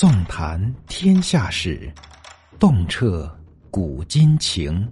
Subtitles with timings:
[0.00, 1.92] 纵谈天下事，
[2.58, 3.30] 洞彻
[3.70, 4.90] 古今情。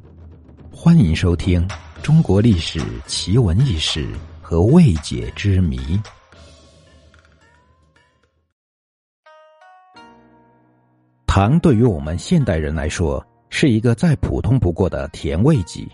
[0.70, 1.66] 欢迎收听
[2.02, 4.06] 《中国历史奇闻异事
[4.42, 5.78] 和未解之谜》。
[11.26, 15.90] 糖对于我们现代人来说，是一个再普通不过的甜味剂。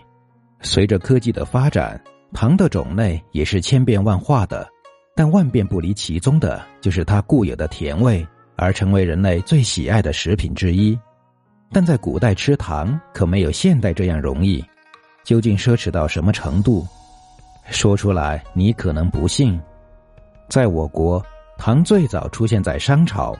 [0.59, 1.97] 随着科技的发展，
[2.33, 4.69] 糖的种类也是千变万化的。
[5.15, 10.97] 但万变不离其宗的，就是它固有的甜味，而成为人类最喜爱的食品之一。
[11.71, 14.63] 但在古代吃糖可没有现代这样容易，
[15.23, 16.85] 究竟奢侈到什么程度？
[17.69, 19.59] 说出来你可能不信。
[20.47, 21.23] 在我国，
[21.57, 23.35] 糖最早出现在商朝，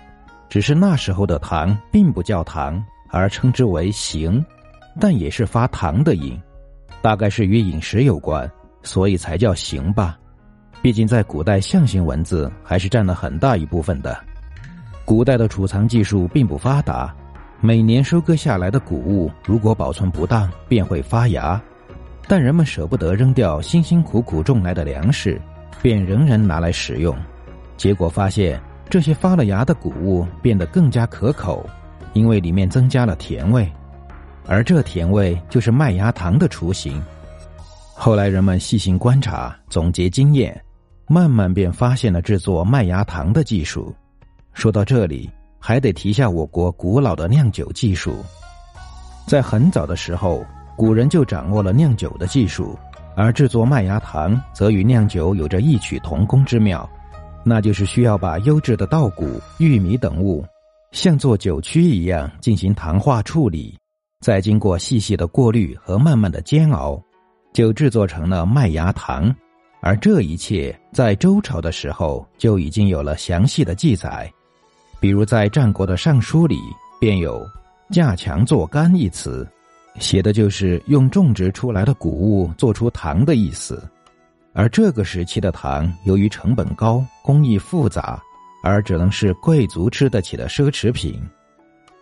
[0.49, 4.43] 只是那时候的糖并不叫糖，而称之为行，
[4.99, 6.37] 但也是发糖的音，
[7.01, 8.49] 大概是与饮食有关，
[8.81, 10.17] 所以才叫行吧。
[10.81, 14.19] 毕竟，在古代，象形文字还是占了很大一部分的。
[15.05, 17.15] 古代的储藏技术并不发达，
[17.61, 21.61] 每年收割下来的谷物如果保存不当，便会发芽。
[22.27, 25.39] 但人们舍不得扔掉辛辛苦苦种来的粮食，
[25.79, 27.15] 便仍然拿来食用。
[27.77, 31.63] 结果发现，这些发了芽的谷物变得更加可口，
[32.13, 33.71] 因为里面增加了甜味，
[34.47, 36.99] 而这甜味就是麦芽糖的雏形。
[37.93, 40.59] 后来人们细心观察，总结经验。
[41.07, 43.93] 慢慢便发现了制作麦芽糖的技术。
[44.55, 48.23] 说到这里，还得提下我国古老的酿酒技术。
[49.27, 50.43] 在很早的时候，
[50.77, 52.75] 古人就掌握了酿酒的技术，
[53.15, 56.89] 而制作麦芽糖则与酿酒有着异曲同工之妙，
[57.43, 60.43] 那就是需要把优质的稻谷、玉米等物，
[60.91, 63.77] 像做酒曲一样进行糖化处理，
[64.21, 66.99] 再经过细细的过滤和慢慢的煎熬，
[67.53, 69.35] 就制作成了麦芽糖。
[69.81, 74.31] 而这一切在周朝的时候就已经有了详细的记载，
[75.05, 76.59] 比如在战国的《尚书》里
[76.99, 77.47] 便有
[77.93, 79.47] “架墙做干”一词，
[79.99, 83.87] 写的就是用种植出来的谷物做出糖的意思。
[84.53, 88.19] 而这个时期的糖由于成本高、工艺复杂，
[88.63, 91.21] 而只能是贵族吃得起的奢侈品。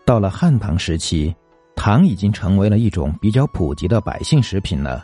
[0.05, 1.35] 到了汉唐时期，
[1.75, 5.03] 糖已经成为了一种比较普及的百姓食品了，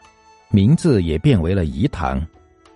[0.52, 2.26] 名字也变为了饴糖。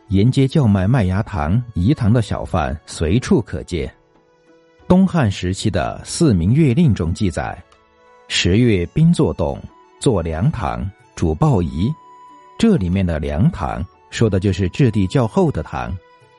[0.09, 3.89] 沿街叫卖麦芽糖、饴糖的小贩随处可见。
[4.94, 7.59] 东汉时期的《四民月令》中记载
[8.30, 9.59] ：“十月冰作冻，
[10.00, 11.92] 做凉糖，煮鲍饴。”
[12.59, 15.92] 这里面的凉糖说的就是质地较厚的糖，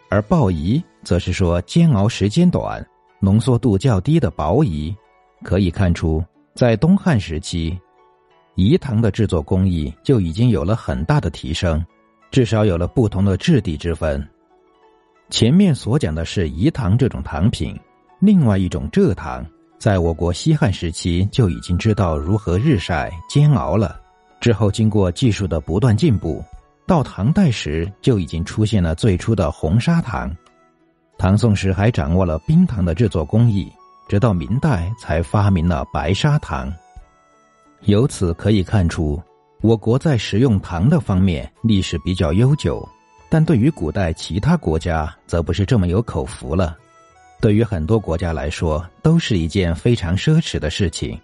[0.09, 2.81] 而鲍饴则是说煎熬时间短、
[3.19, 4.95] 浓缩度较低的薄饴。
[5.43, 7.77] 可以看出，在东汉时期，
[8.55, 11.85] 饴糖的制作工艺就已经有了很大的提升。
[12.31, 14.25] 至少有了不同的质地之分。
[15.29, 17.77] 前面所讲的是饴糖这种糖品，
[18.21, 19.45] 另外一种蔗糖，
[19.79, 24.01] 在我国西汉时期就已经知道如何日晒煎熬了。
[24.41, 26.43] 之后经过技术的不断进步，
[26.87, 30.35] 到唐代时就已经出现了最初的红砂糖。
[31.17, 33.71] 唐宋时还掌握了冰糖的制作工艺，
[34.09, 36.73] 直到明代才发明了白砂糖。
[37.83, 39.23] 由此可以看出。
[39.61, 42.87] 我国在食用糖的方面历史比较悠久，
[43.31, 46.77] 但对于古代其他国家则不是这么有口福了。
[47.45, 51.21] 对于很多国家来说，都是一件非常奢侈的事情。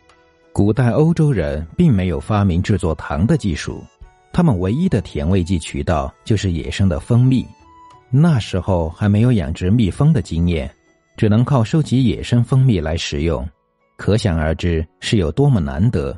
[0.52, 3.82] 古代欧洲人并没有发明制作糖的技术，
[4.30, 7.42] 他们唯一的甜味剂渠道就是野生的蜂蜜。
[8.10, 10.70] 那时候还没有养殖蜜蜂的经验，
[11.16, 13.48] 只能靠收集野生蜂蜜来食用，
[13.96, 16.14] 可想而知是有多么难得。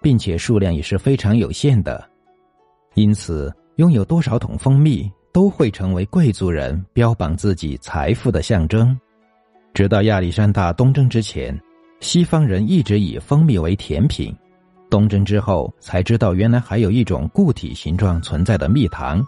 [0.00, 2.02] 并且数量也是非常有限的，
[2.94, 8.98] 因此拥有多少桶蜂蜜都会成为贵族人标榜自己财富的象征。
[9.74, 11.60] 直到亚历山大东征之前，
[11.98, 14.32] 西方人一直以蜂蜜为甜品；
[14.88, 19.20] 东征之后才知道原来还有一种固体形状存在的蜜糖。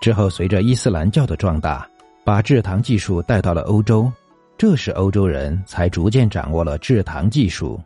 [0.00, 1.84] 之后随着伊斯兰教的壮大，
[2.24, 4.10] 把制糖技术带到了欧洲，
[4.56, 7.80] 这时欧洲人才逐渐掌握了制糖技术。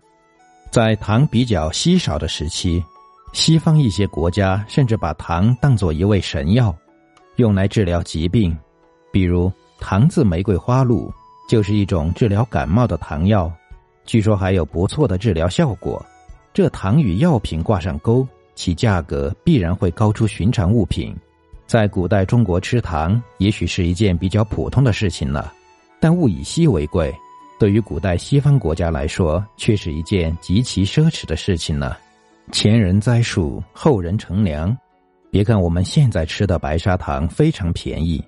[0.71, 2.85] 在糖比较稀少的时期，
[3.33, 6.77] 西方一些国家甚至把糖当作一味神药，
[7.37, 8.55] 用来治疗疾病。
[9.11, 9.51] 比如
[9.81, 11.11] 糖渍玫瑰花露
[11.47, 13.53] 就是一种治疗感冒的糖药，
[14.05, 16.05] 据说还有不错的治疗效果。
[16.53, 21.15] 这糖与药品挂上钩，其价格必然会高出寻常物品。
[21.67, 25.53] 在古代中国吃糖也许是一件比较普通的事情了，
[26.01, 27.15] 但物以稀为贵。
[27.59, 31.99] 对于古代西方国家来说，却是一件极其奢侈的事情了。
[32.53, 34.77] 前人栽树，后人乘凉。
[35.31, 38.23] 别看我们现在吃的白砂糖非常便宜，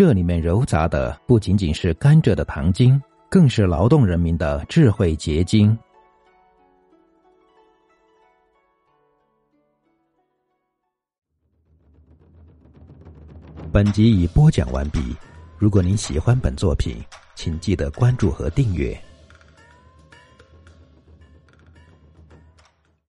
[0.00, 2.98] 这里面揉杂的不仅仅是甘蔗的糖精，
[3.28, 5.78] 更是劳动人民的智慧结晶。
[13.70, 15.14] 本集已播讲完毕。
[15.58, 16.96] 如果您喜欢本作品，
[17.34, 18.98] 请记得关注和订阅。